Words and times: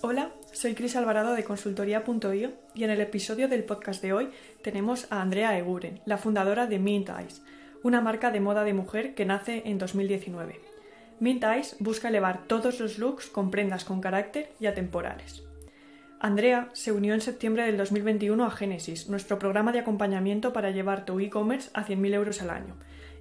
Hola, 0.00 0.30
soy 0.52 0.74
Cris 0.74 0.94
Alvarado 0.94 1.34
de 1.34 1.42
consultoría.io 1.42 2.52
y 2.72 2.84
en 2.84 2.90
el 2.90 3.00
episodio 3.00 3.48
del 3.48 3.64
podcast 3.64 4.00
de 4.00 4.12
hoy 4.12 4.30
tenemos 4.62 5.10
a 5.10 5.20
Andrea 5.20 5.58
Eguren, 5.58 6.00
la 6.04 6.18
fundadora 6.18 6.68
de 6.68 6.78
Mint 6.78 7.08
Eyes, 7.08 7.42
una 7.82 8.00
marca 8.00 8.30
de 8.30 8.38
moda 8.38 8.62
de 8.62 8.74
mujer 8.74 9.16
que 9.16 9.24
nace 9.24 9.62
en 9.64 9.76
2019. 9.76 10.60
Mint 11.18 11.42
Eyes 11.42 11.74
busca 11.80 12.10
elevar 12.10 12.46
todos 12.46 12.78
los 12.78 12.98
looks 13.00 13.26
con 13.26 13.50
prendas 13.50 13.84
con 13.84 14.00
carácter 14.00 14.52
y 14.60 14.66
atemporales. 14.66 15.42
Andrea 16.20 16.68
se 16.74 16.92
unió 16.92 17.12
en 17.14 17.20
septiembre 17.20 17.64
del 17.64 17.76
2021 17.76 18.44
a 18.44 18.52
Genesis, 18.52 19.08
nuestro 19.08 19.40
programa 19.40 19.72
de 19.72 19.80
acompañamiento 19.80 20.52
para 20.52 20.70
llevar 20.70 21.06
tu 21.06 21.18
e-commerce 21.18 21.70
a 21.74 21.84
100.000 21.84 22.14
euros 22.14 22.40
al 22.40 22.50
año, 22.50 22.76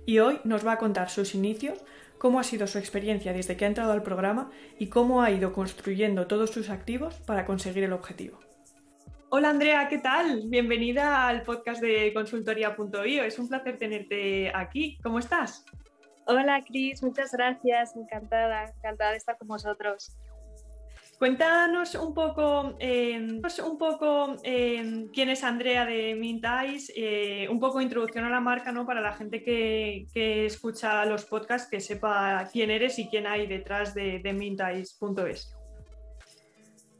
y 0.05 0.19
hoy 0.19 0.39
nos 0.43 0.65
va 0.65 0.73
a 0.73 0.77
contar 0.77 1.09
sus 1.09 1.33
inicios, 1.33 1.79
cómo 2.17 2.39
ha 2.39 2.43
sido 2.43 2.67
su 2.67 2.77
experiencia 2.77 3.33
desde 3.33 3.57
que 3.57 3.65
ha 3.65 3.67
entrado 3.67 3.91
al 3.91 4.03
programa 4.03 4.51
y 4.77 4.87
cómo 4.87 5.21
ha 5.21 5.31
ido 5.31 5.53
construyendo 5.53 6.27
todos 6.27 6.51
sus 6.51 6.69
activos 6.69 7.15
para 7.25 7.45
conseguir 7.45 7.83
el 7.83 7.93
objetivo. 7.93 8.39
Hola 9.29 9.49
Andrea, 9.49 9.89
¿qué 9.89 9.97
tal? 9.97 10.43
Bienvenida 10.45 11.27
al 11.27 11.43
podcast 11.43 11.81
de 11.81 12.13
consultoría.io. 12.13 13.23
Es 13.23 13.37
un 13.39 13.49
placer 13.49 13.77
tenerte 13.77 14.51
aquí. 14.55 14.97
¿Cómo 15.03 15.19
estás? 15.19 15.65
Hola 16.25 16.63
Cris, 16.65 17.03
muchas 17.03 17.31
gracias. 17.33 17.95
Encantada, 17.95 18.73
encantada 18.77 19.11
de 19.11 19.17
estar 19.17 19.37
con 19.37 19.49
vosotros. 19.49 20.17
Cuéntanos 21.17 21.95
un 21.95 22.13
poco, 22.13 22.75
eh, 22.79 23.17
un 23.19 23.77
poco 23.79 24.35
eh, 24.43 25.07
quién 25.11 25.29
es 25.29 25.43
Andrea 25.43 25.83
de 25.83 26.13
Mintais, 26.13 26.91
eh, 26.95 27.47
un 27.49 27.59
poco 27.59 27.81
introducción 27.81 28.23
a 28.25 28.29
la 28.29 28.39
marca, 28.39 28.71
¿no? 28.71 28.85
Para 28.85 29.01
la 29.01 29.13
gente 29.13 29.41
que, 29.43 30.05
escucha 30.45 31.03
los 31.05 31.25
podcasts, 31.25 31.67
que 31.71 31.79
sepa 31.79 32.47
quién 32.53 32.69
eres 32.69 32.99
y 32.99 33.07
quién 33.09 33.25
hay 33.25 33.47
detrás 33.47 33.95
de, 33.95 34.19
de 34.19 34.33
Mintais.es. 34.33 35.55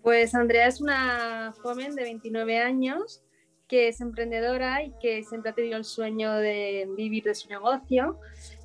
Pues 0.02 0.34
Andrea 0.34 0.66
es 0.66 0.82
una 0.82 1.54
joven 1.62 1.94
de 1.94 2.02
29 2.02 2.58
años 2.58 3.24
que 3.68 3.90
es 3.90 4.02
emprendedora 4.02 4.81
y 4.81 4.94
que 5.00 5.24
siempre 5.26 5.52
ha 5.52 5.54
tenido 5.54 5.78
el 5.78 5.84
sueño 5.84 6.34
de 6.36 6.90
vivir 6.98 7.26
de 7.26 7.36
su 7.36 7.50
negocio 7.50 8.20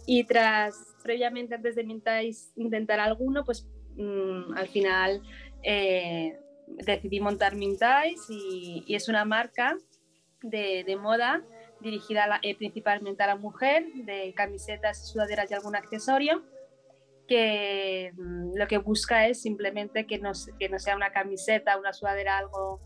y 0.06 0.24
tras 0.24 0.94
previamente 1.02 1.56
antes 1.56 1.74
de 1.74 1.84
Mintais 1.84 2.52
intentar 2.56 3.00
alguno, 3.00 3.44
pues 3.44 3.68
Mm, 3.96 4.56
al 4.56 4.68
final 4.68 5.22
eh, 5.62 6.38
decidí 6.66 7.20
montar 7.20 7.54
Mintais 7.54 8.26
y, 8.28 8.84
y, 8.86 8.94
es 8.94 9.08
una 9.08 9.24
marca 9.24 9.76
de, 10.42 10.96
moda 11.00 11.42
dirigida 11.80 12.40
eh, 12.42 12.56
principalmente 12.56 13.22
a 13.22 13.26
la 13.26 13.36
mujer, 13.36 13.84
de 13.94 14.32
camisetas, 14.34 15.10
sudaderas 15.10 15.50
y 15.50 15.54
algún 15.54 15.76
accesorio, 15.76 16.42
que 17.28 18.12
mm, 18.16 18.56
lo 18.56 18.66
que 18.66 18.78
busca 18.78 19.26
es 19.26 19.42
simplemente 19.42 20.06
que 20.06 20.18
no, 20.18 20.32
que 20.58 20.68
no 20.68 20.78
sea 20.78 20.96
una 20.96 21.12
camiseta, 21.12 21.78
una 21.78 21.92
sudadera, 21.92 22.38
algo 22.38 22.80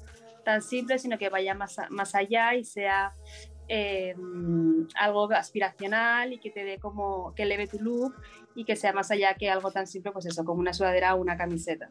tan 0.45 0.63
simple, 0.63 0.99
sino 0.99 1.19
que 1.19 1.29
vaya 1.29 1.55
más, 1.55 1.77
más 1.91 2.15
allá 2.15 2.55
y 2.55 2.65
sea 2.65 3.15
eh, 3.69 4.15
algo 4.97 5.31
aspiracional 5.33 6.33
y 6.33 6.39
que 6.39 6.51
te 6.51 6.65
dé 6.65 6.79
como 6.79 7.35
que 7.35 7.43
eleve 7.43 7.67
tu 7.67 7.79
look 7.79 8.15
y 8.55 8.65
que 8.65 8.77
sea 8.77 8.93
más 8.93 9.11
allá 9.11 9.35
que 9.35 9.51
algo 9.51 9.71
tan 9.71 9.87
simple, 9.87 10.13
pues 10.13 10.27
eso, 10.27 10.45
como 10.45 10.61
una 10.61 10.73
sudadera 10.73 11.15
o 11.15 11.21
una 11.21 11.37
camiseta. 11.37 11.91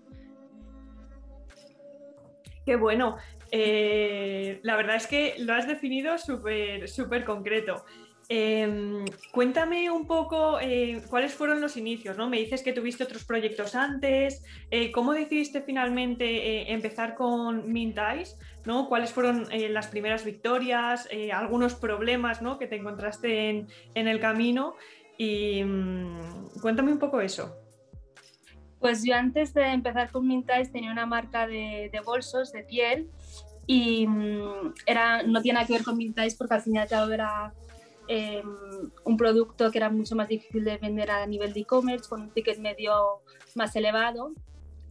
Qué 2.66 2.76
bueno. 2.76 3.18
Eh, 3.52 4.60
la 4.64 4.76
verdad 4.76 4.96
es 4.96 5.08
que 5.08 5.36
lo 5.38 5.54
has 5.54 5.68
definido 5.68 6.18
súper 6.18 6.90
súper 6.90 7.24
concreto. 7.24 7.86
Em, 8.28 9.06
cuéntame 9.32 9.92
un 9.92 10.08
poco 10.08 10.60
eh, 10.60 11.04
cuáles 11.10 11.34
fueron 11.34 11.62
los 11.62 11.78
inicios, 11.78 12.18
¿no? 12.18 12.28
Me 12.28 12.40
dices 12.40 12.64
que 12.64 12.74
tuviste 12.74 13.04
otros 13.04 13.24
proyectos 13.24 13.76
antes. 13.76 14.44
Eh, 14.72 14.92
¿Cómo 14.92 15.14
decidiste 15.14 15.62
finalmente 15.62 16.72
empezar 16.72 17.16
con 17.16 17.72
Mintais? 17.72 18.38
¿no? 18.66 18.90
¿Cuáles 18.90 19.14
fueron 19.14 19.48
las 19.70 19.88
primeras 19.88 20.26
victorias? 20.26 21.08
algunos 21.32 21.76
problemas 21.76 22.42
¿no? 22.42 22.58
que 22.58 22.66
te 22.66 22.78
encontraste 22.78 23.50
en, 23.94 24.08
el 24.08 24.20
camino. 24.20 24.76
Y 25.18 25.64
mm, 25.64 26.60
cuéntame 26.62 26.92
un 26.92 27.00
poco 27.00 27.22
eso. 27.22 27.56
Pues 28.80 29.04
yo 29.04 29.16
antes 29.16 29.54
de 29.54 29.66
empezar 29.68 30.12
con 30.12 30.28
Mintais 30.28 30.72
tenía 30.72 30.92
una 30.92 31.06
marca 31.06 31.48
de, 31.48 31.92
bolsos 32.04 32.52
de 32.52 32.64
piel 32.64 33.10
y 33.68 34.06
mm, 34.08 34.74
era, 34.86 35.24
no 35.24 35.42
tiene 35.42 35.56
nada 35.56 35.68
que 35.68 35.74
ver 35.74 35.84
con 35.84 35.98
Mintais 35.98 36.36
porque 36.36 36.56
al 36.56 36.62
fin 36.62 36.76
y 36.76 36.80
al 36.80 36.88
cabo 36.88 37.12
era 37.12 37.54
em, 38.08 38.46
un 39.04 39.18
producto 39.18 39.72
que 39.72 39.78
era 39.78 39.90
mucho 39.90 40.16
más 40.16 40.28
difícil 40.28 40.64
de 40.64 40.78
vender 40.78 41.12
a 41.12 41.26
nivel 41.26 41.54
de 41.54 41.62
e-commerce 41.62 42.10
con 42.10 42.22
un 42.22 42.30
ticket 42.32 42.60
medio 42.60 43.22
más 43.56 43.76
elevado. 43.76 44.34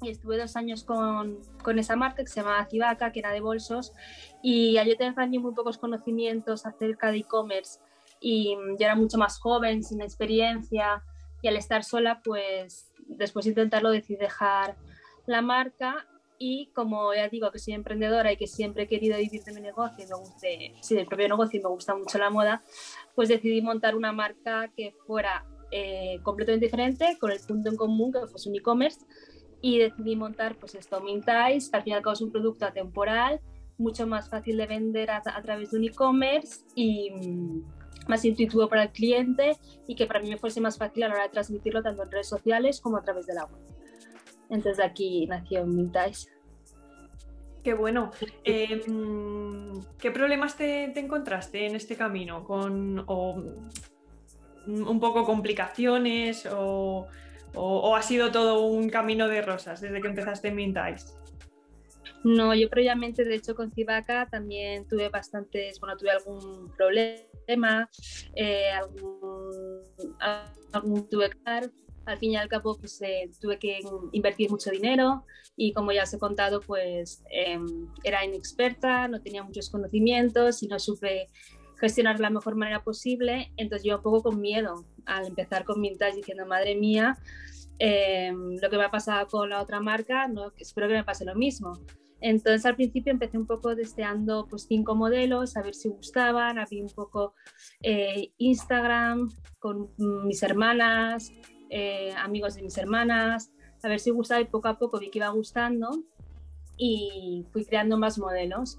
Y 0.02 0.10
estuve 0.10 0.38
dos 0.38 0.56
años 0.56 0.84
con, 0.84 1.38
con, 1.62 1.78
esa 1.78 1.96
marca 1.96 2.22
que 2.22 2.28
se 2.28 2.40
llamaba 2.40 2.66
Civaca, 2.66 3.12
que 3.12 3.20
era 3.20 3.30
de 3.30 3.40
bolsos, 3.40 3.92
y 4.42 4.74
yo 4.74 4.96
tenía 4.96 5.40
muy 5.40 5.54
pocos 5.54 5.78
conocimientos 5.78 6.66
acerca 6.66 7.10
de 7.10 7.18
e-commerce 7.18 7.78
y 8.20 8.56
yo 8.56 8.86
era 8.86 8.94
mucho 8.94 9.18
más 9.18 9.38
joven, 9.38 9.84
sin 9.84 10.00
experiencia 10.00 11.02
y 11.42 11.48
al 11.48 11.56
estar 11.56 11.84
sola, 11.84 12.22
pues 12.24 12.90
después 13.06 13.44
de 13.44 13.50
intentarlo 13.50 13.90
decidí 13.90 14.16
dejar 14.16 14.76
la 15.26 15.42
marca 15.42 16.06
y 16.38 16.70
como 16.74 17.14
ya 17.14 17.28
digo 17.28 17.50
que 17.50 17.58
soy 17.58 17.74
emprendedora 17.74 18.32
y 18.32 18.36
que 18.36 18.46
siempre 18.46 18.84
he 18.84 18.86
querido 18.86 19.16
vivir 19.18 19.42
de 19.44 19.52
mi 19.52 19.60
negocio 19.60 20.04
y 20.04 20.08
me 20.08 20.16
gusta, 20.16 20.46
sí, 20.80 20.94
del 20.94 21.06
propio 21.06 21.28
negocio 21.28 21.60
y 21.60 21.62
me 21.62 21.68
gusta 21.68 21.94
mucho 21.94 22.18
la 22.18 22.30
moda, 22.30 22.62
pues 23.14 23.28
decidí 23.28 23.62
montar 23.62 23.96
una 23.96 24.12
marca 24.12 24.70
que 24.76 24.92
fuera 25.06 25.46
eh, 25.70 26.18
completamente 26.22 26.66
diferente, 26.66 27.16
con 27.20 27.30
el 27.30 27.40
punto 27.40 27.70
en 27.70 27.76
común 27.76 28.12
que 28.12 28.26
fuese 28.26 28.48
un 28.48 28.56
e-commerce 28.56 29.00
y 29.60 29.78
decidí 29.78 30.16
montar 30.16 30.56
pues 30.56 30.74
esto, 30.74 31.00
Mintais, 31.00 31.70
que 31.70 31.76
al 31.76 31.82
final 31.82 32.02
es 32.12 32.20
un 32.20 32.30
producto 32.30 32.66
atemporal, 32.66 33.40
mucho 33.78 34.06
más 34.06 34.28
fácil 34.28 34.56
de 34.56 34.66
vender 34.66 35.10
a, 35.10 35.22
a 35.24 35.42
través 35.42 35.70
de 35.70 35.78
un 35.78 35.84
e-commerce 35.84 36.64
y 36.74 37.10
más 38.08 38.24
intuitivo 38.24 38.68
para 38.68 38.84
el 38.84 38.90
cliente 38.90 39.56
y 39.86 39.94
que 39.94 40.06
para 40.06 40.20
mí 40.20 40.28
me 40.28 40.36
fuese 40.36 40.60
más 40.60 40.76
fácil 40.76 41.04
a 41.04 41.08
la 41.08 41.14
hora 41.14 41.22
de 41.24 41.30
transmitirlo 41.30 41.82
tanto 41.82 42.02
en 42.02 42.10
redes 42.10 42.28
sociales 42.28 42.80
como 42.80 42.96
a 42.96 43.02
través 43.02 43.26
de 43.26 43.34
la 43.34 43.44
web. 43.44 43.83
Entonces 44.54 44.84
aquí 44.84 45.26
nació 45.26 45.66
Mintais. 45.66 46.30
Qué 47.62 47.74
bueno. 47.74 48.10
Em, 48.44 49.72
¿Qué 49.98 50.10
problemas 50.10 50.56
te, 50.56 50.98
encontraste 50.98 51.66
en 51.66 51.74
este 51.74 51.96
camino? 51.96 52.44
¿Con 52.44 53.04
un 54.66 55.00
poco 55.00 55.24
complicaciones 55.24 56.46
o, 56.46 57.06
o, 57.54 57.96
ha 57.96 58.02
sido 58.02 58.30
todo 58.30 58.66
un 58.66 58.88
camino 58.88 59.28
de 59.28 59.42
rosas 59.42 59.80
desde 59.80 60.00
que 60.00 60.08
empezaste 60.08 60.48
en 60.48 60.54
Mintais? 60.54 61.16
No, 62.22 62.54
yo 62.54 62.70
previamente, 62.70 63.24
de 63.24 63.34
hecho, 63.34 63.54
con 63.54 63.70
Civaca 63.70 64.26
también 64.30 64.86
tuve 64.88 65.10
bastantes, 65.10 65.78
bueno, 65.80 65.96
tuve 65.96 66.10
algún 66.10 66.70
problema, 66.74 67.90
eh, 68.34 68.70
algún, 68.70 69.82
algún, 70.72 71.08
tuve 71.10 71.30
que. 71.30 71.70
Al 72.06 72.18
fin 72.18 72.32
y 72.32 72.36
al 72.36 72.48
cabo, 72.48 72.76
pues 72.78 73.00
eh, 73.02 73.30
tuve 73.40 73.58
que 73.58 73.80
invertir 74.12 74.50
mucho 74.50 74.70
dinero 74.70 75.24
y 75.56 75.72
como 75.72 75.92
ya 75.92 76.02
os 76.02 76.12
he 76.12 76.18
contado, 76.18 76.60
pues 76.60 77.22
em, 77.30 77.88
era 78.02 78.24
inexperta, 78.24 79.08
no 79.08 79.20
tenía 79.20 79.42
muchos 79.42 79.70
conocimientos 79.70 80.62
y 80.62 80.68
no 80.68 80.78
supe 80.78 81.28
gestionar 81.78 82.20
la 82.20 82.30
mejor 82.30 82.56
manera 82.56 82.82
posible. 82.82 83.52
Entonces 83.56 83.84
yo 83.84 83.96
un 83.96 84.02
poco 84.02 84.22
con 84.22 84.40
miedo 84.40 84.84
al 85.06 85.26
empezar 85.26 85.64
con 85.64 85.80
Mintage 85.80 86.16
diciendo, 86.16 86.46
madre 86.46 86.74
mía, 86.74 87.18
em, 87.78 88.56
lo 88.60 88.70
que 88.70 88.78
me 88.78 88.84
ha 88.84 88.90
pasado 88.90 89.26
con 89.28 89.50
la 89.50 89.62
otra 89.62 89.80
marca, 89.80 90.28
no, 90.28 90.52
espero 90.58 90.88
que 90.88 90.94
me 90.94 91.04
pase 91.04 91.24
lo 91.24 91.34
mismo. 91.34 91.72
Entonces 92.20 92.64
al 92.64 92.74
principio 92.74 93.12
empecé 93.12 93.36
un 93.36 93.46
poco 93.46 93.74
deseando 93.74 94.46
pues 94.48 94.64
cinco 94.66 94.94
modelos, 94.94 95.58
a 95.58 95.62
ver 95.62 95.74
si 95.74 95.90
gustaban, 95.90 96.58
abrí 96.58 96.80
un 96.80 96.88
poco 96.88 97.34
eh, 97.82 98.32
Instagram 98.38 99.30
con 99.58 99.90
mis 99.98 100.42
hermanas, 100.42 101.30
eh, 101.70 102.12
amigos 102.16 102.54
de 102.54 102.62
mis 102.62 102.76
hermanas, 102.78 103.50
a 103.82 103.88
ver 103.88 104.00
si 104.00 104.10
gustaba 104.10 104.40
y 104.40 104.46
poco 104.46 104.68
a 104.68 104.78
poco 104.78 104.98
vi 104.98 105.10
que 105.10 105.18
iba 105.18 105.28
gustando 105.28 105.90
y 106.76 107.44
fui 107.52 107.64
creando 107.64 107.98
más 107.98 108.18
modelos. 108.18 108.78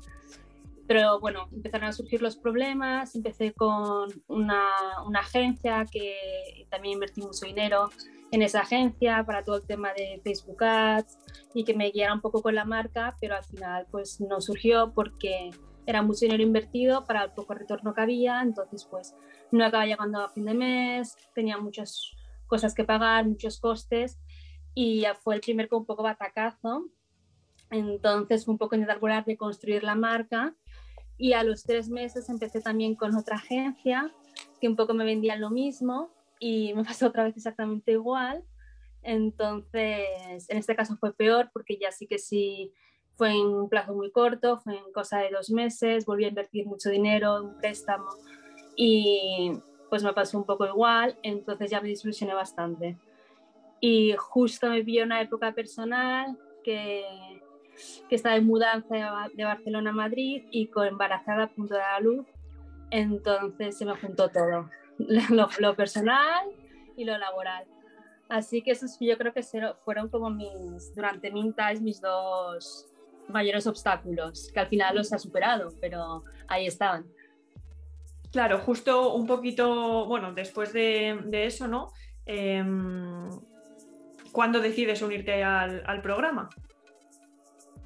Pero 0.87 1.19
bueno, 1.19 1.47
empezaron 1.51 1.87
a 1.87 1.93
surgir 1.93 2.21
los 2.21 2.37
problemas, 2.37 3.15
empecé 3.15 3.53
con 3.53 4.09
una, 4.27 4.69
una 5.05 5.19
agencia 5.19 5.85
que 5.91 6.67
también 6.69 6.93
invertí 6.93 7.21
mucho 7.21 7.45
dinero 7.45 7.89
en 8.31 8.41
esa 8.41 8.61
agencia 8.61 9.23
para 9.25 9.43
todo 9.43 9.57
el 9.57 9.63
tema 9.65 9.93
de 9.93 10.21
Facebook 10.23 10.63
Ads 10.63 11.17
y 11.53 11.63
que 11.63 11.73
me 11.73 11.89
guiara 11.89 12.13
un 12.13 12.21
poco 12.21 12.41
con 12.41 12.53
la 12.53 12.65
marca, 12.65 13.15
pero 13.19 13.35
al 13.35 13.43
final 13.43 13.87
pues 13.89 14.19
no 14.21 14.41
surgió 14.41 14.91
porque 14.93 15.51
era 15.87 16.01
mucho 16.01 16.21
dinero 16.21 16.43
invertido 16.43 17.05
para 17.05 17.23
el 17.23 17.31
poco 17.31 17.53
retorno 17.53 17.93
que 17.93 18.01
había, 18.01 18.41
entonces 18.41 18.85
pues 18.89 19.15
no 19.51 19.65
acaba 19.65 19.85
llegando 19.85 20.19
a 20.19 20.29
fin 20.29 20.45
de 20.45 20.53
mes, 20.53 21.15
tenía 21.33 21.57
muchas 21.57 22.11
cosas 22.47 22.73
que 22.73 22.83
pagar, 22.83 23.25
muchos 23.25 23.59
costes 23.59 24.19
y 24.73 25.01
ya 25.01 25.15
fue 25.15 25.35
el 25.35 25.41
primer 25.41 25.67
un 25.71 25.85
poco 25.85 26.03
batacazo. 26.03 26.85
Entonces 27.71 28.45
fue 28.45 28.53
un 28.53 28.57
poco 28.57 28.75
intentar 28.75 28.99
volar 28.99 29.25
de 29.25 29.37
construir 29.37 29.83
la 29.83 29.95
marca 29.95 30.55
y 31.17 31.33
a 31.33 31.43
los 31.43 31.63
tres 31.63 31.89
meses 31.89 32.29
empecé 32.29 32.61
también 32.61 32.95
con 32.95 33.15
otra 33.15 33.37
agencia 33.37 34.13
que 34.59 34.67
un 34.67 34.75
poco 34.75 34.93
me 34.93 35.05
vendían 35.05 35.41
lo 35.41 35.49
mismo 35.49 36.11
y 36.39 36.73
me 36.73 36.83
pasó 36.85 37.07
otra 37.07 37.23
vez 37.23 37.35
exactamente 37.37 37.93
igual. 37.93 38.43
Entonces, 39.01 40.49
en 40.49 40.57
este 40.57 40.75
caso 40.75 40.97
fue 40.97 41.13
peor 41.13 41.49
porque 41.53 41.77
ya 41.77 41.91
sí 41.91 42.07
que 42.07 42.17
sí 42.17 42.73
fue 43.15 43.31
en 43.31 43.47
un 43.47 43.69
plazo 43.69 43.93
muy 43.93 44.11
corto, 44.11 44.59
fue 44.59 44.77
en 44.77 44.91
cosa 44.91 45.19
de 45.19 45.29
dos 45.29 45.49
meses, 45.49 46.05
volví 46.05 46.25
a 46.25 46.29
invertir 46.29 46.65
mucho 46.65 46.89
dinero 46.89 47.43
un 47.43 47.57
préstamo 47.57 48.07
y 48.75 49.51
pues 49.89 50.03
me 50.03 50.13
pasó 50.13 50.37
un 50.37 50.45
poco 50.45 50.65
igual, 50.65 51.17
entonces 51.23 51.71
ya 51.71 51.81
me 51.81 51.89
desilusioné 51.89 52.33
bastante. 52.33 52.97
Y 53.79 54.13
justo 54.17 54.69
me 54.69 54.81
vi 54.81 55.01
una 55.01 55.21
época 55.21 55.53
personal 55.53 56.37
que, 56.63 57.03
que 58.09 58.15
estaba 58.15 58.35
en 58.35 58.45
mudanza 58.45 59.29
de 59.33 59.43
Barcelona 59.43 59.91
a 59.91 59.93
Madrid 59.93 60.45
y 60.51 60.67
con 60.67 60.87
embarazada 60.87 61.43
a 61.43 61.47
punto 61.47 61.73
de 61.75 61.81
la 61.81 61.99
luz, 61.99 62.25
entonces 62.91 63.77
se 63.77 63.85
me 63.85 63.95
juntó 63.95 64.29
todo, 64.29 64.69
lo, 64.97 65.49
lo 65.59 65.75
personal 65.75 66.47
y 66.95 67.03
lo 67.03 67.17
laboral. 67.17 67.65
Así 68.27 68.61
que 68.61 68.71
esos 68.71 68.97
yo 68.99 69.17
creo 69.17 69.33
que 69.33 69.43
fueron 69.83 70.09
como 70.09 70.29
mis, 70.29 70.95
durante 70.95 71.31
Mintage, 71.31 71.79
mis 71.79 72.01
dos 72.01 72.87
mayores 73.27 73.67
obstáculos, 73.67 74.51
que 74.51 74.59
al 74.59 74.67
final 74.67 74.95
los 74.95 75.13
ha 75.13 75.19
superado, 75.19 75.73
pero 75.79 76.23
ahí 76.47 76.65
estaban. 76.65 77.05
Claro, 78.31 78.59
justo 78.59 79.13
un 79.13 79.27
poquito, 79.27 80.05
bueno, 80.05 80.33
después 80.33 80.73
de, 80.73 81.19
eso, 81.31 81.67
¿no? 81.67 81.91
Em, 82.25 83.29
¿Cuándo 84.31 84.59
decides 84.59 85.01
unirte 85.01 85.43
al, 85.43 86.01
programa? 86.01 86.49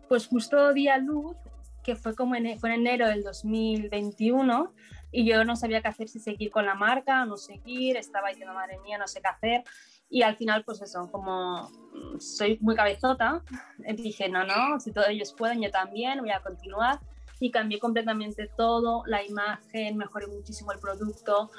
Pues 0.07 0.27
justo 0.27 0.74
día 0.74 0.97
luz, 0.97 1.36
que 1.83 1.95
fue 1.95 2.15
como 2.15 2.36
en, 2.36 2.57
fue 2.57 2.74
en 2.74 2.81
enero 2.81 3.07
del 3.07 3.24
2021, 3.24 4.74
y 5.12 5.25
yo 5.25 5.44
no 5.44 5.56
sabía 5.56 5.81
qué 5.81 5.88
hacer, 5.88 6.07
si 6.07 6.19
seguir 6.19 6.51
con 6.51 6.65
la 6.65 6.75
marca 6.75 7.25
no 7.25 7.38
seguir, 7.38 7.97
estaba 7.97 8.30
diciendo, 8.30 8.53
madre 8.53 8.80
mía, 8.80 8.97
no 8.97 9.07
sé 9.07 9.21
qué 9.21 9.27
hacer. 9.27 9.63
Y 10.09 10.24
al 10.24 10.36
final, 10.36 10.63
pues 10.63 10.81
eso, 10.81 11.09
como 11.12 11.69
mm, 11.94 12.19
soy 12.19 12.57
muy 12.62 12.75
cabezota, 12.75 13.44
dije, 13.95 14.30
no, 14.30 14.44
no, 14.45 14.80
si 14.80 14.91
todos 14.91 15.09
ellos 15.09 15.33
pueden, 15.33 15.62
yo 15.62 15.71
también, 15.71 16.19
voy 16.19 16.31
a 16.31 16.41
continuar. 16.41 17.00
Y 17.39 17.51
cambié 17.51 17.80
completamente 17.80 18.50
todo, 18.56 19.03
la 19.06 19.24
imagen, 19.24 19.97
mejoré 19.97 20.27
muchísimo 20.27 20.71
el 20.71 20.80
producto 20.80 21.51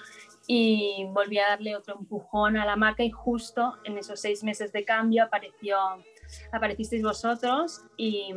y 0.47 1.07
volví 1.11 1.39
a 1.39 1.49
darle 1.49 1.77
otro 1.77 1.97
empujón 1.99 2.57
a 2.57 2.67
la 2.67 2.77
marca 2.77 3.03
y 3.03 3.11
justo 3.11 3.75
en 3.85 3.99
esos 3.99 4.21
seis 4.21 4.43
meses 4.43 4.73
de 4.73 4.85
cambio 4.85 5.25
apareció, 5.25 5.79
aparecisteis 6.53 7.03
vosotros 7.03 7.83
y, 7.97 8.35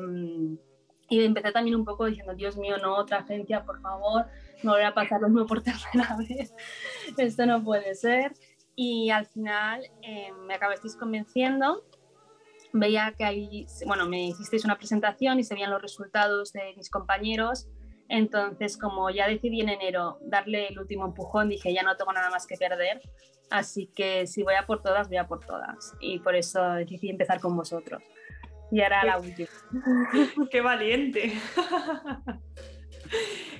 y 1.09 1.23
empecé 1.23 1.51
también 1.51 1.75
un 1.75 1.85
poco 1.85 2.05
diciendo, 2.05 2.33
Dios 2.35 2.55
mío, 2.55 2.77
no, 2.77 2.95
otra 2.97 3.19
agencia, 3.19 3.63
por 3.65 3.81
favor, 3.81 4.25
no 4.61 4.73
voy 4.73 4.83
a 4.83 4.93
pasar 4.93 5.21
lo 5.21 5.29
mismo 5.29 5.45
por 5.45 5.61
tercera 5.61 6.15
vez, 6.29 6.53
esto 7.17 7.45
no 7.45 7.63
puede 7.63 7.95
ser 7.95 8.33
y 8.75 9.09
al 9.09 9.25
final 9.25 9.83
eh, 10.01 10.31
me 10.45 10.55
acabasteis 10.55 10.95
convenciendo. 10.95 11.83
Veía 12.73 13.13
que 13.15 13.23
ahí, 13.23 13.67
bueno, 13.85 14.07
me 14.07 14.27
hicisteis 14.27 14.65
una 14.65 14.77
presentación 14.77 15.39
y 15.39 15.43
se 15.43 15.53
veían 15.53 15.69
los 15.69 15.81
resultados 15.81 16.51
de 16.53 16.73
mis 16.75 16.89
compañeros. 16.89 17.67
Entonces, 18.09 18.77
como 18.77 19.09
ya 19.09 19.27
decidí 19.27 19.61
en 19.61 19.69
enero 19.69 20.17
darle 20.21 20.67
el 20.67 20.79
último 20.79 21.05
empujón, 21.05 21.49
dije, 21.49 21.73
ya 21.73 21.83
no 21.83 21.95
tengo 21.95 22.11
nada 22.11 22.29
más 22.29 22.47
que 22.47 22.57
perder. 22.57 23.01
Así 23.49 23.87
que 23.95 24.27
si 24.27 24.43
voy 24.43 24.55
a 24.55 24.65
por 24.65 24.81
todas, 24.81 25.07
voy 25.07 25.17
a 25.17 25.27
por 25.27 25.45
todas. 25.45 25.93
Y 25.99 26.19
por 26.19 26.35
eso 26.35 26.61
decidí 26.73 27.09
empezar 27.09 27.39
con 27.39 27.55
vosotros. 27.55 28.01
Y 28.71 28.81
ahora 28.81 29.05
la 29.05 29.19
última. 29.19 29.49
¡Qué 30.51 30.61
valiente! 30.61 31.33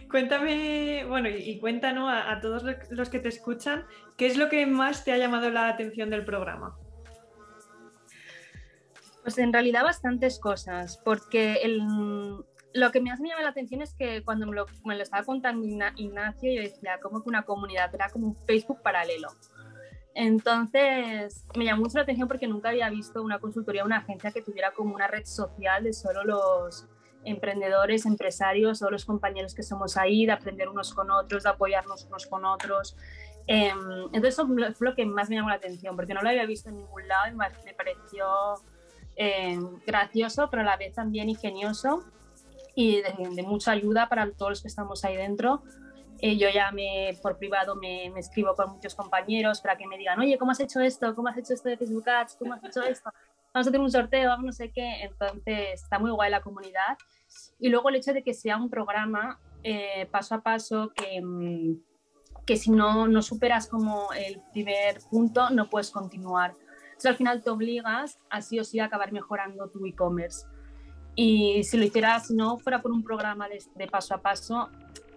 Cuéntame, 0.10 1.06
bueno, 1.08 1.30
y, 1.30 1.60
cuéntanos 1.60 2.12
a, 2.12 2.40
todos 2.40 2.64
los 2.92 3.10
que 3.10 3.20
te 3.20 3.30
escuchan, 3.30 3.86
¿qué 4.16 4.28
es 4.28 4.38
lo 4.38 4.48
que 4.48 4.68
más 4.68 5.04
te 5.04 5.12
ha 5.12 5.18
llamado 5.18 5.50
la 5.50 5.70
atención 5.70 6.12
del 6.12 6.24
programa? 6.24 6.78
Pues 9.24 9.38
en 9.38 9.52
realidad 9.52 9.84
bastantes 9.84 10.40
cosas, 10.40 10.98
porque 11.04 11.60
lo 12.74 12.92
que 12.92 13.02
me 13.02 13.10
llama 13.10 13.42
la 13.42 13.50
atención 13.50 13.82
es 13.82 13.94
que 13.94 14.24
cuando 14.24 14.46
me 14.46 14.56
lo, 14.56 14.66
me 14.86 14.96
lo 14.96 15.04
estaba 15.04 15.24
contando 15.24 15.66
Ignacio, 15.96 16.54
yo 16.54 16.62
decía, 16.62 17.00
como 17.02 17.24
que 17.24 17.30
una 17.30 17.44
comunidad, 17.44 17.94
era 17.96 18.10
como 18.10 18.28
un 18.28 18.38
Facebook 18.46 18.82
paralelo. 18.82 19.30
Entonces, 20.16 21.46
me 21.58 21.66
llamó 21.66 21.84
mucho 21.84 21.98
la 21.98 22.04
atención 22.04 22.28
porque 22.28 22.48
nunca 22.48 22.70
había 22.70 22.90
visto 22.90 23.24
una 23.24 23.40
consultoría, 23.40 23.84
una 23.84 23.98
agencia 23.98 24.32
que 24.32 24.42
tuviera 24.42 24.72
como 24.72 24.94
una 24.94 25.08
red 25.08 25.26
social 25.26 25.84
de 25.84 25.94
solo 25.94 26.24
los, 26.24 26.88
emprendedores, 27.26 28.06
empresarios, 28.06 28.80
todos 28.80 28.92
los 28.92 29.06
compañeros 29.06 29.54
que 29.54 29.64
somos 29.64 29.98
ahí, 29.98 30.26
de 30.26 30.32
aprender 30.32 30.70
unos 30.70 30.94
con 30.94 31.12
otros, 31.12 31.44
de 31.44 31.50
apoyarnos 31.50 32.06
unos 32.06 32.28
con 32.28 32.46
otros. 32.46 32.96
Em, 33.48 33.78
entonces 34.14 34.34
eso 34.34 34.48
fue 34.48 34.88
lo 34.88 34.96
que 34.96 35.06
más 35.06 35.30
me 35.30 35.36
llamó 35.36 35.50
la 35.50 35.56
atención, 35.56 35.96
porque 35.96 36.14
no 36.14 36.22
lo 36.22 36.30
había 36.30 36.46
visto 36.46 36.70
en 36.70 36.78
ningún 36.78 37.08
lado 37.08 37.28
y 37.32 37.36
me 37.36 37.74
pareció 37.74 38.26
em, 39.16 39.80
gracioso, 39.86 40.48
pero 40.50 40.62
a 40.62 40.66
la 40.66 40.78
vez 40.78 40.94
también 40.94 41.30
ingenioso 41.30 42.04
y 42.76 43.02
de, 43.02 43.44
mucha 43.44 43.72
ayuda 43.72 44.10
para 44.10 44.32
todos 44.32 44.52
los 44.52 44.62
que 44.62 44.68
estamos 44.68 45.04
ahí 45.06 45.16
dentro. 45.16 45.64
Eh, 46.20 46.38
yo 46.38 46.48
ya 46.50 46.72
me, 46.72 47.18
por 47.22 47.38
privado 47.38 47.76
me, 47.76 48.10
me, 48.12 48.20
escribo 48.20 48.56
con 48.56 48.72
muchos 48.72 48.96
compañeros 48.96 49.62
para 49.62 49.78
que 49.78 49.86
me 49.88 49.98
digan, 49.98 50.20
oye, 50.20 50.38
¿cómo 50.38 50.52
has 50.52 50.60
hecho 50.60 50.80
esto? 50.80 51.14
¿Cómo 51.16 51.28
has 51.28 51.38
hecho 51.38 51.54
esto 51.54 51.70
de 51.70 51.78
Facebook 51.78 52.10
Ads? 52.10 52.36
¿Cómo 52.38 52.54
has 52.54 52.64
hecho 52.64 52.82
esto? 52.82 53.12
Vamos 53.54 53.68
a 53.68 53.70
hacer 53.70 53.80
un 53.80 53.92
sorteo, 53.92 54.30
vamos 54.30 54.46
no 54.46 54.52
sé 54.52 54.72
qué. 54.72 55.04
Entonces 55.04 55.84
está 55.84 56.00
muy 56.00 56.12
guay 56.12 56.32
la 56.32 56.42
comunidad 56.42 56.98
y 57.60 57.70
luego 57.70 57.90
el 57.90 57.96
hecho 57.96 58.14
de 58.14 58.24
que 58.24 58.34
sea 58.34 58.58
un 58.58 58.70
programa 58.70 59.40
eh, 59.64 60.08
paso 60.12 60.36
a 60.36 60.42
paso 60.42 60.92
que, 60.96 61.22
mm, 61.22 61.78
que 62.46 62.58
si 62.58 62.72
no, 62.72 63.08
no 63.08 63.22
superas 63.22 63.68
como 63.68 64.12
el 64.14 64.42
primer 64.52 65.00
punto 65.10 65.50
no 65.50 65.70
puedes 65.70 65.92
continuar. 65.92 66.54
Entonces 66.94 67.12
al 67.12 67.18
final 67.18 67.44
te 67.44 67.50
obligas 67.50 68.20
a 68.30 68.42
sí 68.42 68.60
o 68.60 68.64
sí 68.64 68.80
a 68.80 68.86
acabar 68.86 69.12
mejorando 69.12 69.70
tu 69.70 69.86
e-commerce. 69.86 70.48
Y 71.16 71.64
si 71.64 71.78
lo 71.78 71.84
hicieras, 71.84 72.32
no 72.32 72.58
fuera 72.58 72.82
por 72.82 72.92
un 72.92 73.04
programa 73.04 73.48
de, 73.48 73.64
de, 73.76 73.88
paso 73.88 74.16
a 74.16 74.22
paso, 74.22 74.70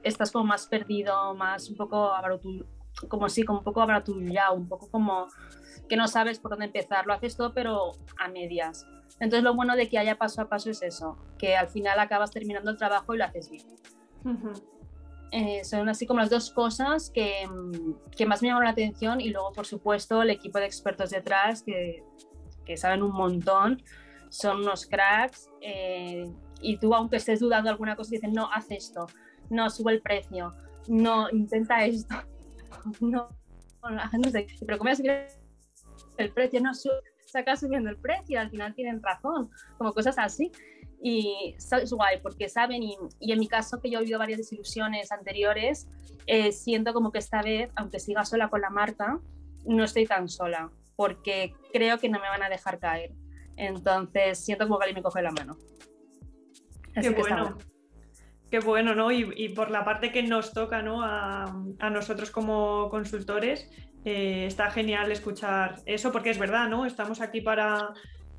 estás 0.02 0.31
como 0.31 0.44
más 0.44 0.67
perdido, 0.67 1.34
más 1.34 1.70
un 1.70 1.76
poco 1.76 2.12
como 3.08 3.28
sí, 3.28 3.44
como 3.44 3.61
un 3.61 3.64
poco 3.64 3.87
ya 4.31 4.52
un 4.52 4.69
poco 4.69 4.90
como 4.90 5.28
que 5.88 5.96
no 5.96 6.08
sabes 6.08 6.38
por 6.38 6.50
dónde 6.50 6.67
empezar. 6.67 7.06
Lo 7.06 7.14
haces 7.14 7.37
todo, 7.37 7.52
pero 7.52 7.93
a 8.19 8.28
medias. 8.28 8.87
Entonces 9.20 9.43
lo 9.43 9.55
bueno 9.55 9.76
de 9.76 9.88
que 9.88 9.99
haya 9.99 10.19
paso 10.19 10.43
a 10.43 10.49
paso 10.49 10.70
es 10.70 10.82
eso, 10.82 11.17
que 11.38 11.56
al 11.56 11.69
final 11.69 11.99
acabas 11.99 12.31
terminando 12.31 12.70
el 12.70 12.76
trabajo 12.76 13.14
y 13.14 13.19
lo 13.19 13.25
haces 13.25 13.50
bien. 13.50 13.67
Eh, 15.32 15.64
son 15.64 15.88
así 15.88 16.06
como 16.06 16.20
las 16.20 16.31
dos 16.31 16.50
cosas 16.50 17.11
que, 17.11 17.49
que, 18.17 18.26
más 18.26 18.43
me 18.43 18.49
llaman 18.49 18.64
la 18.64 18.70
atención 18.70 19.20
y 19.20 19.31
luego, 19.31 19.52
por 19.52 19.67
supuesto, 19.67 20.23
el 20.23 20.31
equipo 20.31 20.58
de 20.58 20.67
expertos 20.67 21.11
detrás 21.11 21.62
que, 21.62 22.05
que 22.64 22.76
saben 22.76 23.02
un 23.02 23.12
montón, 23.12 23.82
son 24.28 24.58
unos 24.61 24.87
cracks 24.87 25.50
eh, 25.61 26.31
y 26.61 26.78
tú, 26.78 26.94
aunque 26.94 27.17
estés 27.17 27.40
dudando 27.40 27.71
alguna 27.71 27.97
cosa, 27.97 28.11
dicen, 28.12 28.33
no, 28.33 28.50
haz 28.52 28.71
esto, 28.71 29.06
no, 29.50 29.68
sube 29.68 29.92
el 29.92 30.00
precio, 30.00 30.54
no, 30.87 31.28
intenta 31.30 31.85
esto, 31.85 32.14
no, 33.00 33.28
no 33.83 34.30
sé, 34.30 34.47
pero 34.64 34.78
¿cómo 34.78 34.90
el 36.18 36.33
precio? 36.33 36.61
No, 36.61 36.73
sube 36.73 36.95
saca 37.26 37.56
subiendo 37.56 37.90
el 37.90 37.97
precio, 37.97 38.40
al 38.40 38.50
final 38.50 38.75
tienen 38.75 39.02
razón, 39.02 39.50
como 39.78 39.92
cosas 39.92 40.18
así. 40.18 40.50
Y 41.03 41.55
es 41.59 41.93
guay 41.93 42.21
porque 42.23 42.49
saben, 42.49 42.83
y, 42.83 42.97
en 43.21 43.38
mi 43.38 43.49
caso 43.49 43.81
que 43.81 43.91
yo 43.91 43.99
he 43.99 44.03
vivido 44.03 44.19
varias 44.19 44.38
desilusiones 44.38 45.12
anteriores, 45.12 45.88
eh, 46.26 46.53
siento 46.53 46.93
como 46.93 47.12
que 47.12 47.19
esta 47.19 47.43
vez, 47.43 47.71
aunque 47.76 48.00
siga 48.00 48.25
sola 48.25 48.49
con 48.49 48.61
la 48.61 48.71
marca, 48.71 49.21
no 49.67 49.85
estoy 49.85 50.07
tan 50.07 50.29
sola, 50.29 50.71
porque 50.97 51.55
creo 51.73 51.99
que 51.99 52.09
no 52.09 52.19
me 52.19 52.29
van 52.29 52.43
a 52.43 52.49
dejar 52.49 52.79
caer. 52.79 53.12
Entonces 53.57 54.38
siento 54.38 54.67
como 54.67 54.79
que 54.79 54.85
alguien 54.85 54.97
me 54.97 55.03
coge 55.03 55.23
la 55.23 55.31
mano. 55.31 55.57
Qué 57.00 57.11
bueno. 57.11 57.57
Qué 58.50 58.61
bueno, 58.61 58.95
¿no? 58.95 59.11
Y, 59.11 59.49
por 59.50 59.71
la 59.71 59.85
parte 59.85 60.12
que 60.12 60.23
nos 60.23 60.53
toca, 60.53 60.81
¿no? 60.81 61.03
A, 61.03 61.45
a 61.81 61.91
nosotros 61.91 62.31
como 62.31 62.88
consultores, 62.91 63.69
eh, 64.07 64.47
está 64.47 64.71
genial 64.71 65.11
escuchar 65.11 65.81
eso 65.85 66.12
porque 66.12 66.31
es 66.31 66.38
verdad, 66.38 66.69
¿no? 66.69 66.87
Estamos 66.87 67.21
aquí 67.21 67.41
para, 67.41 67.93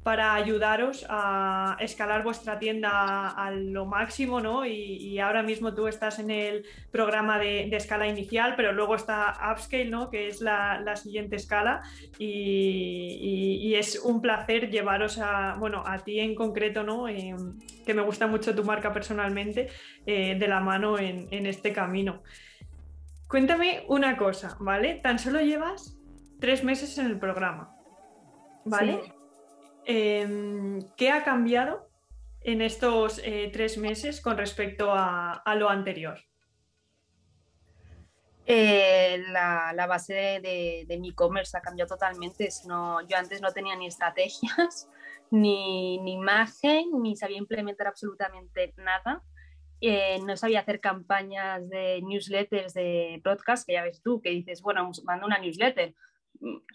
para 0.07 0.35
ayudaros 0.35 1.05
a 1.09 1.75
escalar 1.81 2.23
vuestra 2.23 2.57
tienda 2.59 3.27
a, 3.27 3.51
lo 3.51 3.85
máximo, 3.85 4.39
¿no? 4.39 4.65
Y, 4.65 5.19
ahora 5.19 5.43
mismo 5.43 5.73
tú 5.73 5.85
estás 5.87 6.19
en 6.19 6.31
el 6.31 6.63
programa 6.93 7.37
de, 7.39 7.67
escala 7.75 8.07
inicial, 8.07 8.53
pero 8.55 8.71
luego 8.71 8.95
está 8.95 9.37
Upscale, 9.51 9.89
¿no? 9.89 10.09
Que 10.09 10.29
es 10.29 10.39
la, 10.39 10.95
siguiente 10.95 11.35
escala 11.35 11.81
y, 12.17 13.73
es 13.75 13.99
un 13.99 14.21
placer 14.21 14.69
llevaros 14.69 15.19
a, 15.19 15.55
bueno, 15.59 15.83
a 15.85 15.97
ti 15.97 16.21
en 16.21 16.35
concreto, 16.35 16.83
¿no? 16.83 17.09
Eh, 17.09 17.35
que 17.85 17.93
me 17.93 18.01
gusta 18.01 18.27
mucho 18.27 18.55
tu 18.55 18.63
marca 18.63 18.93
personalmente, 18.93 19.67
eh, 20.05 20.35
de 20.39 20.47
la 20.47 20.61
mano 20.61 20.97
en, 20.97 21.27
en 21.31 21.45
este 21.45 21.73
camino. 21.73 22.23
Cuéntame 23.27 23.83
una 23.89 24.15
cosa, 24.15 24.55
¿vale? 24.61 25.01
Tan 25.03 25.19
solo 25.19 25.41
llevas 25.41 25.99
tres 26.39 26.63
meses 26.63 26.97
en 26.97 27.07
el 27.07 27.19
programa, 27.19 27.75
¿vale? 28.63 29.16
Em, 29.89 30.81
¿Qué 30.97 31.11
ha 31.11 31.23
cambiado 31.23 31.89
en 32.41 32.61
estos 32.61 33.21
eh, 33.23 33.49
tres 33.53 33.77
meses 33.77 34.19
con 34.19 34.37
respecto 34.37 34.91
a, 34.91 35.55
lo 35.55 35.69
anterior? 35.69 36.19
Eh, 38.45 39.23
la, 39.29 39.87
base 39.87 40.13
de, 40.13 40.97
mi 40.99 41.11
e-commerce 41.11 41.55
ha 41.55 41.61
cambiado 41.61 41.87
totalmente. 41.87 42.49
No, 42.67 42.99
yo 43.07 43.15
antes 43.15 43.41
no 43.41 43.53
tenía 43.53 43.77
ni 43.77 43.87
estrategias, 43.87 44.89
ni, 45.31 45.95
imagen, 45.95 47.01
ni 47.01 47.15
sabía 47.15 47.37
implementar 47.37 47.87
absolutamente 47.87 48.73
nada. 48.75 49.23
Eh, 49.79 50.19
no 50.25 50.35
sabía 50.35 50.59
hacer 50.59 50.81
campañas 50.81 51.69
de 51.69 52.01
newsletters, 52.01 52.73
de 52.73 53.21
broadcast, 53.23 53.65
que 53.65 53.73
ya 53.73 53.83
ves 53.83 54.01
tú, 54.01 54.19
que 54.19 54.31
dices, 54.31 54.61
bueno, 54.61 54.91
mando 55.05 55.25
una 55.25 55.37
newsletter, 55.37 55.95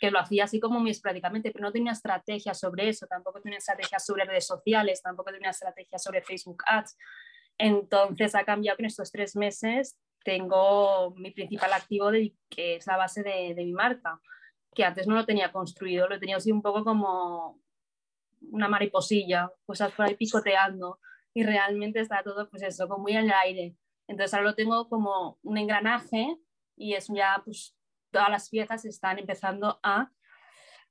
que 0.00 0.10
lo 0.10 0.18
hacía 0.18 0.44
así 0.44 0.60
como 0.60 0.80
muy 0.80 0.94
prácticamente, 0.98 1.50
pero 1.50 1.64
no 1.64 1.72
tenía 1.72 1.92
estrategia 1.92 2.54
sobre 2.54 2.88
eso, 2.88 3.06
tampoco 3.06 3.40
tenía 3.40 3.58
estrategia 3.58 3.98
sobre 3.98 4.24
redes 4.24 4.46
sociales, 4.46 5.02
tampoco 5.02 5.30
tenía 5.32 5.50
estrategia 5.50 5.98
sobre 5.98 6.22
Facebook 6.22 6.62
Ads. 6.66 6.96
Entonces 7.58 8.34
ha 8.34 8.44
cambiado 8.44 8.76
que 8.76 8.82
en 8.82 8.86
estos 8.86 9.12
tres 9.12 9.36
meses 9.36 9.96
tengo 10.24 11.14
mi 11.16 11.30
principal 11.30 11.72
activo, 11.72 12.10
de, 12.10 12.34
que 12.48 12.76
es 12.76 12.86
la 12.86 12.96
base 12.96 13.22
de, 13.22 13.54
de 13.54 13.64
mi 13.64 13.72
marca, 13.72 14.20
que 14.74 14.84
antes 14.84 15.06
no 15.06 15.14
lo 15.14 15.26
tenía 15.26 15.52
construido, 15.52 16.08
lo 16.08 16.18
tenía 16.18 16.36
así 16.36 16.50
un 16.50 16.62
poco 16.62 16.84
como 16.84 17.60
una 18.50 18.68
mariposilla, 18.68 19.50
cosas 19.64 19.92
por 19.92 20.06
ahí 20.06 20.16
picoteando 20.16 20.98
y 21.34 21.44
realmente 21.44 22.00
está 22.00 22.22
todo 22.22 22.48
pues 22.50 22.62
eso, 22.62 22.88
como 22.88 23.02
muy 23.02 23.12
en 23.12 23.24
el 23.24 23.32
aire. 23.32 23.76
Entonces 24.08 24.34
ahora 24.34 24.50
lo 24.50 24.54
tengo 24.54 24.88
como 24.88 25.38
un 25.42 25.58
engranaje 25.58 26.36
y 26.76 26.94
es 26.94 27.08
ya 27.08 27.40
pues 27.44 27.76
todas 28.12 28.30
las 28.30 28.48
piezas 28.48 28.84
están 28.84 29.18
empezando 29.18 29.80
a, 29.82 30.10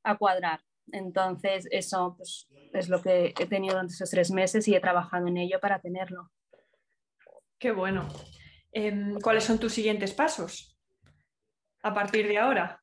a 0.04 0.18
cuadrar. 0.18 0.62
Entonces 0.92 1.68
eso 1.72 2.16
pues, 2.18 2.48
es 2.74 2.90
lo 2.90 3.02
que 3.02 3.34
he 3.40 3.46
tenido 3.46 3.76
durante 3.76 3.94
esos 3.94 4.10
tres 4.10 4.32
meses 4.32 4.68
y 4.68 4.76
he 4.76 4.80
trabajado 4.80 5.28
en 5.28 5.38
ello 5.38 5.60
para 5.60 5.80
tenerlo. 5.80 6.32
Qué 7.58 7.72
bueno. 7.72 8.08
Em, 8.72 9.20
¿Cuáles 9.20 9.44
son 9.44 9.60
tus 9.60 9.74
siguientes 9.74 10.14
pasos 10.14 10.78
a 11.84 11.94
partir 11.94 12.28
de 12.28 12.38
ahora? 12.38 12.82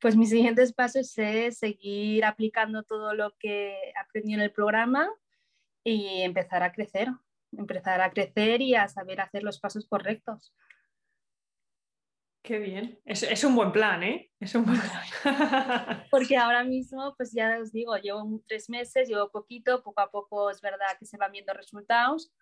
Pues 0.00 0.16
mis 0.16 0.30
siguientes 0.30 0.72
pasos 0.72 1.16
es 1.16 1.58
seguir 1.58 2.24
aplicando 2.24 2.82
todo 2.82 3.14
lo 3.14 3.34
que 3.38 3.92
aprendí 3.98 4.34
en 4.34 4.40
el 4.40 4.52
programa 4.52 5.08
y 5.82 6.22
empezar 6.22 6.62
a 6.62 6.72
crecer, 6.72 7.08
empezar 7.52 8.00
a 8.00 8.10
crecer 8.10 8.60
y 8.60 8.74
a 8.74 8.88
saber 8.88 9.20
hacer 9.20 9.42
los 9.42 9.60
pasos 9.60 9.86
correctos. 9.86 10.52
Qué 12.44 12.58
bien. 12.58 13.00
Es, 13.06 13.42
un 13.42 13.56
buen 13.56 13.72
plan, 13.72 14.02
¿eh? 14.02 14.30
Es 14.38 14.54
un 14.54 14.66
buen 14.66 14.78
plan. 14.78 16.04
Porque 16.10 16.36
ahora 16.36 16.62
mismo, 16.62 17.14
pues 17.16 17.32
ya 17.32 17.58
os 17.58 17.72
digo, 17.72 17.96
llevo 17.96 18.22
tres 18.46 18.68
meses, 18.68 19.08
llevo 19.08 19.30
poquito, 19.30 19.82
poco 19.82 20.02
a 20.02 20.10
poco 20.10 20.50
es 20.50 20.60
verdad 20.60 20.98
que 20.98 21.06
se 21.06 21.16
van 21.16 21.32
viendo 21.32 21.54
resultados, 21.54 22.34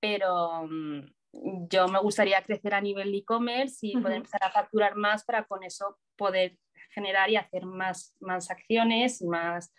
pero 0.00 0.66
mm, 0.66 1.68
yo 1.68 1.86
me 1.88 2.00
gustaría 2.00 2.42
crecer 2.42 2.72
a 2.72 2.80
nivel 2.80 3.14
e-commerce 3.14 3.86
y 3.86 3.98
poder 3.98 4.16
empezar 4.16 4.42
a 4.42 4.50
facturar 4.50 4.96
más 4.96 5.22
para 5.22 5.44
con 5.44 5.62
eso 5.64 5.98
poder 6.16 6.56
generar 6.94 7.28
y 7.28 7.36
hacer 7.36 7.66
más, 7.66 8.16
más 8.20 8.50
acciones 8.50 9.20
y 9.20 9.26
más, 9.26 9.74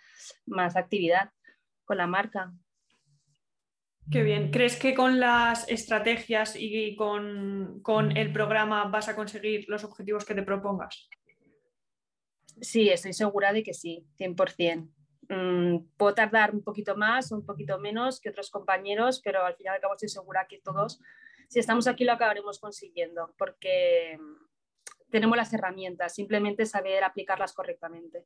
más 0.45 0.75
actividad 0.75 1.31
con 1.85 1.97
la 1.97 2.05
marca. 2.05 2.53
Qué 4.11 4.21
bien. 4.21 4.51
¿Crees 4.51 4.77
que 4.77 4.93
con 4.93 5.19
las 5.19 5.67
estrategias 5.69 6.55
y 6.57 6.95
con, 6.95 7.81
el 8.15 8.33
programa 8.33 8.85
vas 8.85 9.09
a 9.09 9.15
conseguir 9.15 9.65
los 9.67 9.83
objetivos 9.83 10.25
que 10.25 10.35
te 10.35 10.43
propongas? 10.43 11.09
Sí, 12.61 12.89
estoy 12.89 13.13
segura 13.13 13.51
de 13.53 13.63
que 13.63 13.73
sí, 13.73 14.05
100%. 14.17 14.89
Mm, 15.29 15.85
puedo 15.97 16.13
tardar 16.13 16.53
un 16.53 16.63
poquito 16.63 16.95
más 16.95 17.31
un 17.31 17.45
poquito 17.45 17.79
menos 17.79 18.19
que 18.19 18.29
otros 18.29 18.51
compañeros, 18.51 19.21
pero 19.23 19.43
al 19.45 19.55
final 19.55 19.77
y 19.77 19.81
cabo 19.81 19.93
estoy 19.95 20.09
segura 20.09 20.45
que 20.47 20.59
todos, 20.59 20.99
si 21.47 21.59
estamos 21.59 21.87
aquí, 21.87 22.03
lo 22.03 22.11
acabaremos 22.11 22.59
consiguiendo, 22.59 23.33
porque 23.37 24.19
tenemos 25.09 25.37
las 25.37 25.53
herramientas, 25.53 26.13
simplemente 26.15 26.65
saber 26.65 27.03
aplicarlas 27.03 27.53
correctamente. 27.53 28.25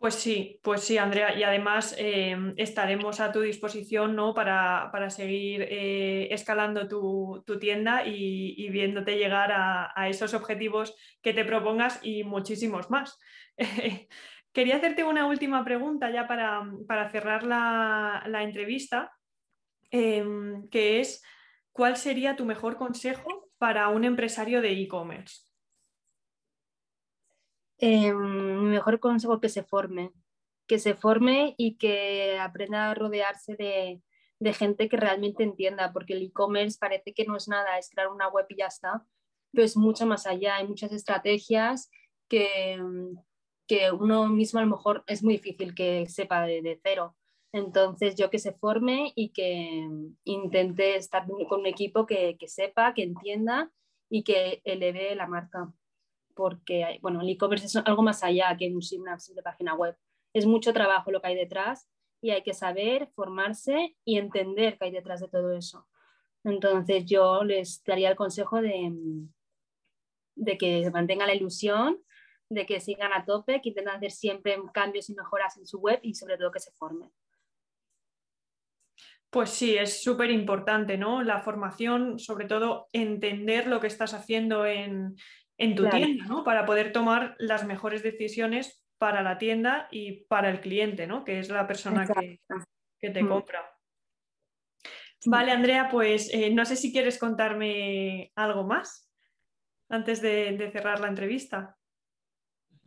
Pues 0.00 0.14
sí, 0.14 0.58
pues 0.62 0.82
sí, 0.82 0.96
Andrea. 0.96 1.38
Y 1.38 1.42
además 1.42 1.94
eh, 1.98 2.34
estaremos 2.56 3.20
a 3.20 3.32
tu 3.32 3.42
disposición 3.42 4.16
¿no? 4.16 4.32
para, 4.32 5.10
seguir 5.10 5.60
eh, 5.60 6.28
escalando 6.32 6.88
tu, 6.88 7.44
tienda 7.60 8.06
y, 8.06 8.66
viéndote 8.70 9.18
llegar 9.18 9.52
a, 9.52 10.08
esos 10.08 10.32
objetivos 10.32 10.96
que 11.20 11.34
te 11.34 11.44
propongas 11.44 12.00
y 12.02 12.24
muchísimos 12.24 12.88
más. 12.88 13.18
Quería 14.54 14.76
hacerte 14.76 15.04
una 15.04 15.26
última 15.26 15.62
pregunta 15.66 16.10
ya 16.10 16.26
para, 16.26 17.10
cerrar 17.10 17.42
la, 17.42 18.42
entrevista, 18.42 19.12
em, 19.90 20.66
que 20.70 21.00
es, 21.00 21.22
¿cuál 21.72 21.98
sería 21.98 22.36
tu 22.36 22.46
mejor 22.46 22.78
consejo 22.78 23.50
para 23.58 23.88
un 23.90 24.04
empresario 24.04 24.62
de 24.62 24.72
e-commerce? 24.80 25.49
Eh, 27.82 28.12
mi 28.12 28.68
mejor 28.68 29.00
consejo 29.00 29.40
que 29.40 29.48
se 29.48 29.62
forme, 29.62 30.12
que 30.66 30.78
se 30.78 30.94
forme 30.94 31.54
y 31.56 31.78
que 31.78 32.38
aprenda 32.38 32.90
a 32.90 32.94
rodearse 32.94 33.56
de, 33.56 34.02
gente 34.52 34.88
que 34.90 34.98
realmente 34.98 35.44
entienda, 35.44 35.90
porque 35.92 36.12
el 36.12 36.22
e-commerce 36.22 36.76
parece 36.78 37.14
que 37.14 37.24
no 37.24 37.36
es 37.36 37.48
nada, 37.48 37.78
es 37.78 37.88
crear 37.88 38.08
una 38.08 38.28
web 38.28 38.44
y 38.50 38.56
ya 38.56 38.66
está, 38.66 39.06
pero 39.50 39.64
es 39.64 39.78
mucho 39.78 40.06
más 40.06 40.26
allá, 40.26 40.56
hay 40.56 40.68
muchas 40.68 40.92
estrategias 40.92 41.90
que, 42.28 42.78
uno 43.98 44.28
mismo 44.28 44.60
a 44.60 44.64
lo 44.64 44.70
mejor 44.70 45.04
es 45.06 45.22
muy 45.22 45.34
difícil 45.34 45.74
que 45.74 46.06
sepa 46.08 46.42
de, 46.42 46.78
cero. 46.82 47.16
Entonces 47.52 48.14
yo 48.16 48.28
que 48.30 48.38
se 48.38 48.52
forme 48.52 49.12
y 49.16 49.30
que 49.30 49.88
intente 50.24 50.96
estar 50.96 51.26
con 51.48 51.60
un 51.60 51.66
equipo 51.66 52.04
que, 52.06 52.36
que 52.38 52.48
sepa, 52.48 52.94
que 52.94 53.04
entienda 53.04 53.70
y 54.10 54.22
que 54.24 54.60
eleve 54.64 55.14
la 55.14 55.26
marca 55.26 55.72
porque 56.40 56.98
bueno, 57.02 57.20
el 57.20 57.28
e-commerce 57.28 57.66
es 57.66 57.76
algo 57.76 58.02
más 58.02 58.24
allá 58.24 58.56
que 58.58 58.74
una 58.98 59.18
simple 59.18 59.42
página 59.42 59.74
web. 59.74 59.94
Es 60.32 60.46
mucho 60.46 60.72
trabajo 60.72 61.10
lo 61.10 61.20
que 61.20 61.28
hay 61.28 61.34
detrás 61.34 61.86
y 62.22 62.30
hay 62.30 62.42
que 62.42 62.54
saber, 62.54 63.10
formarse 63.14 63.94
y 64.06 64.16
entender 64.16 64.78
qué 64.78 64.86
hay 64.86 64.90
detrás 64.90 65.20
de 65.20 65.28
todo 65.28 65.52
eso. 65.52 65.86
Entonces 66.42 67.04
yo 67.04 67.44
les 67.44 67.84
daría 67.84 68.08
el 68.08 68.16
consejo 68.16 68.62
de, 68.62 68.90
de 70.34 70.56
que 70.56 70.90
mantengan 70.90 71.26
la 71.26 71.34
ilusión, 71.34 72.02
de 72.48 72.64
que 72.64 72.80
sigan 72.80 73.12
a 73.12 73.26
tope, 73.26 73.60
que 73.60 73.68
intenten 73.68 73.94
hacer 73.94 74.12
siempre 74.12 74.56
cambios 74.72 75.10
y 75.10 75.14
mejoras 75.14 75.58
en 75.58 75.66
su 75.66 75.78
web 75.78 76.00
y 76.02 76.14
sobre 76.14 76.38
todo 76.38 76.50
que 76.50 76.60
se 76.60 76.72
formen. 76.72 77.10
Pues 79.28 79.50
sí, 79.50 79.76
es 79.76 80.02
súper 80.02 80.30
importante, 80.30 80.96
¿no? 80.96 81.22
La 81.22 81.42
formación, 81.42 82.18
sobre 82.18 82.46
todo 82.46 82.88
entender 82.92 83.66
lo 83.66 83.78
que 83.78 83.88
estás 83.88 84.14
haciendo 84.14 84.64
en, 84.64 85.16
en 85.60 85.74
tu 85.74 85.88
tienda, 85.90 86.24
¿no? 86.24 86.42
Para 86.42 86.64
poder 86.64 86.90
tomar 86.90 87.36
las 87.38 87.66
mejores 87.66 88.02
decisiones 88.02 88.82
para 88.96 89.22
la 89.22 89.36
tienda 89.36 89.88
y 89.90 90.24
para 90.24 90.48
el 90.48 90.60
cliente, 90.60 91.06
¿no? 91.06 91.22
Que 91.22 91.38
es 91.38 91.50
la 91.50 91.66
persona 91.66 92.08
que, 92.08 92.40
te 93.12 93.22
mm. 93.22 93.28
compra. 93.28 93.70
Vale, 95.26 95.52
Andrea, 95.52 95.90
pues 95.90 96.32
eh, 96.32 96.50
no 96.50 96.64
sé 96.64 96.76
si 96.76 96.92
quieres 96.92 97.18
contarme 97.18 98.32
algo 98.36 98.64
más 98.64 99.12
antes 99.90 100.22
de, 100.22 100.70
cerrar 100.72 100.98
la 100.98 101.08
entrevista. 101.08 101.76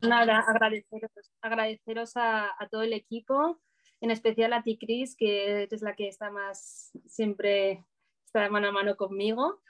Nada, 0.02 0.40
agradeceros, 0.40 1.12
agradeceros 1.42 2.14
a, 2.16 2.50
todo 2.72 2.82
el 2.82 2.94
equipo, 2.94 3.62
en 4.02 4.10
especial 4.10 4.52
a 4.54 4.64
ti, 4.64 4.80
Cris, 4.80 5.16
que 5.16 5.68
es 5.70 5.82
la 5.84 5.96
que 5.96 6.08
está 6.08 6.32
más 6.32 6.92
siempre 7.06 7.84
está 8.26 8.50
mano 8.50 8.70
a 8.70 8.72
mano 8.72 8.98
conmigo 8.98 9.62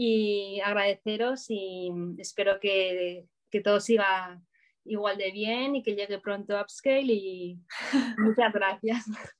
y 0.00 0.60
agradeceros 0.60 1.46
y 1.48 1.90
espero 2.18 2.60
que, 2.60 3.26
que 3.50 3.60
todo 3.60 3.80
siga 3.80 4.40
igual 4.84 5.18
de 5.18 5.32
bien 5.32 5.74
y 5.74 5.82
que 5.82 5.96
llegue 5.96 6.20
pronto 6.20 6.56
Upscale 6.60 7.12
y 7.12 7.58
muchas 8.18 8.52
gracias. 8.52 9.04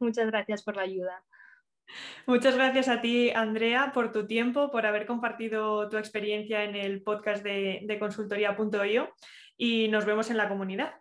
muchas 0.00 0.26
gracias 0.26 0.64
por 0.64 0.74
la 0.74 0.82
ayuda. 0.82 1.24
Muchas 2.26 2.56
gracias 2.56 2.88
a 2.88 3.00
ti, 3.00 3.30
Andrea, 3.30 3.92
por 3.94 4.10
tu 4.10 4.26
tiempo, 4.26 4.72
por 4.72 4.86
haber 4.86 5.06
compartido 5.06 5.88
tu 5.88 5.98
experiencia 5.98 6.64
en 6.64 6.74
el 6.74 7.04
podcast 7.04 7.44
de, 7.44 7.82
de 7.84 7.98
consultoría.io 8.00 9.08
y 9.56 9.86
nos 9.86 10.04
vemos 10.04 10.30
en 10.30 10.36
la 10.36 10.48
comunidad. 10.48 10.94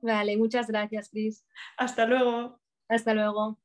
Vale, 0.00 0.38
muchas 0.38 0.68
gracias, 0.68 1.10
Cris. 1.10 1.44
Hasta 1.76 2.06
luego. 2.06 2.62
Hasta 2.88 3.12
luego. 3.12 3.58